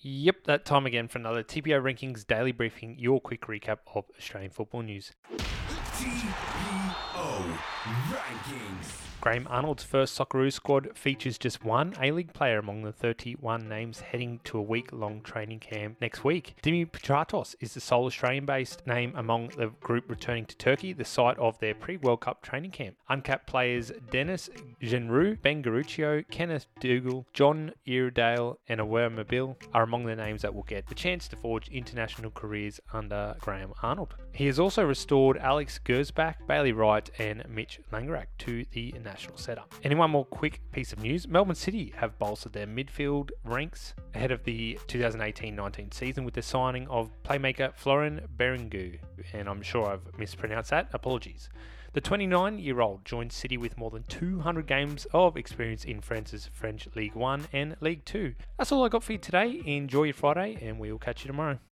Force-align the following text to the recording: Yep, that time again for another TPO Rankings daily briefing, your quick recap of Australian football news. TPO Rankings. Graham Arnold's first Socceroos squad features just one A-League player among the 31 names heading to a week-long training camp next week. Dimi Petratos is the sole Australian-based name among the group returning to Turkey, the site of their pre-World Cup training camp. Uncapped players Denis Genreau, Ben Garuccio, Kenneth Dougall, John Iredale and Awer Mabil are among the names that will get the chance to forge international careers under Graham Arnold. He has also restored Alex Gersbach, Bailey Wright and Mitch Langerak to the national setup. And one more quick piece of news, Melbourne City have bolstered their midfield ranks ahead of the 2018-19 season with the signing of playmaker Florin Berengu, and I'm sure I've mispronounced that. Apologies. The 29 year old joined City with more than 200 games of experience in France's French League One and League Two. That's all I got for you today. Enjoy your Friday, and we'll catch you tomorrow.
Yep, 0.00 0.44
that 0.44 0.64
time 0.64 0.86
again 0.86 1.08
for 1.08 1.18
another 1.18 1.42
TPO 1.42 1.82
Rankings 1.82 2.24
daily 2.24 2.52
briefing, 2.52 2.94
your 3.00 3.20
quick 3.20 3.46
recap 3.46 3.78
of 3.96 4.04
Australian 4.16 4.52
football 4.52 4.82
news. 4.82 5.10
TPO 5.96 7.58
Rankings. 8.12 9.07
Graham 9.20 9.48
Arnold's 9.50 9.82
first 9.82 10.16
Socceroos 10.16 10.52
squad 10.52 10.96
features 10.96 11.38
just 11.38 11.64
one 11.64 11.92
A-League 12.00 12.32
player 12.32 12.58
among 12.58 12.82
the 12.82 12.92
31 12.92 13.68
names 13.68 13.98
heading 13.98 14.38
to 14.44 14.58
a 14.58 14.62
week-long 14.62 15.22
training 15.22 15.58
camp 15.58 15.96
next 16.00 16.22
week. 16.22 16.54
Dimi 16.62 16.88
Petratos 16.88 17.56
is 17.58 17.74
the 17.74 17.80
sole 17.80 18.06
Australian-based 18.06 18.86
name 18.86 19.12
among 19.16 19.48
the 19.56 19.72
group 19.80 20.08
returning 20.08 20.46
to 20.46 20.56
Turkey, 20.56 20.92
the 20.92 21.04
site 21.04 21.36
of 21.38 21.58
their 21.58 21.74
pre-World 21.74 22.20
Cup 22.20 22.42
training 22.42 22.70
camp. 22.70 22.94
Uncapped 23.08 23.48
players 23.48 23.90
Denis 24.12 24.50
Genreau, 24.82 25.40
Ben 25.42 25.64
Garuccio, 25.64 26.24
Kenneth 26.30 26.66
Dougall, 26.78 27.26
John 27.32 27.72
Iredale 27.88 28.60
and 28.68 28.80
Awer 28.80 29.10
Mabil 29.10 29.56
are 29.74 29.82
among 29.82 30.06
the 30.06 30.14
names 30.14 30.42
that 30.42 30.54
will 30.54 30.62
get 30.62 30.86
the 30.86 30.94
chance 30.94 31.26
to 31.26 31.36
forge 31.36 31.68
international 31.68 32.30
careers 32.30 32.80
under 32.92 33.34
Graham 33.40 33.72
Arnold. 33.82 34.14
He 34.32 34.46
has 34.46 34.60
also 34.60 34.84
restored 34.84 35.38
Alex 35.38 35.80
Gersbach, 35.84 36.36
Bailey 36.46 36.70
Wright 36.70 37.10
and 37.18 37.44
Mitch 37.48 37.80
Langerak 37.92 38.26
to 38.38 38.64
the 38.70 38.94
national 39.08 39.38
setup. 39.38 39.74
And 39.82 39.98
one 39.98 40.10
more 40.10 40.26
quick 40.26 40.60
piece 40.70 40.92
of 40.92 41.00
news, 41.00 41.26
Melbourne 41.26 41.54
City 41.54 41.92
have 41.96 42.18
bolstered 42.18 42.52
their 42.52 42.66
midfield 42.66 43.30
ranks 43.44 43.94
ahead 44.14 44.30
of 44.30 44.44
the 44.44 44.78
2018-19 44.86 45.94
season 45.94 46.24
with 46.24 46.34
the 46.34 46.42
signing 46.42 46.86
of 46.88 47.10
playmaker 47.22 47.74
Florin 47.74 48.20
Berengu, 48.36 48.98
and 49.32 49.48
I'm 49.48 49.62
sure 49.62 49.90
I've 49.90 50.18
mispronounced 50.18 50.70
that. 50.70 50.90
Apologies. 50.92 51.48
The 51.94 52.02
29 52.02 52.58
year 52.58 52.80
old 52.82 53.04
joined 53.06 53.32
City 53.32 53.56
with 53.56 53.78
more 53.78 53.90
than 53.90 54.02
200 54.04 54.66
games 54.66 55.06
of 55.14 55.36
experience 55.38 55.84
in 55.84 56.02
France's 56.02 56.50
French 56.52 56.86
League 56.94 57.14
One 57.14 57.48
and 57.52 57.76
League 57.80 58.04
Two. 58.04 58.34
That's 58.58 58.70
all 58.70 58.84
I 58.84 58.88
got 58.88 59.02
for 59.02 59.12
you 59.12 59.18
today. 59.18 59.62
Enjoy 59.64 60.04
your 60.04 60.14
Friday, 60.14 60.58
and 60.60 60.78
we'll 60.78 60.98
catch 60.98 61.24
you 61.24 61.28
tomorrow. 61.28 61.58